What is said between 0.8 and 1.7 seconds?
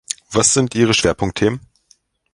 Schwerpunktthemen?